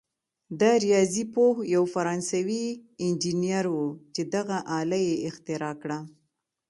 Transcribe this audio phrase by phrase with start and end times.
[0.59, 2.65] دا ریاضي پوه یو فرانسوي
[3.05, 5.99] انجنیر وو چې دغه آله یې اختراع کړه.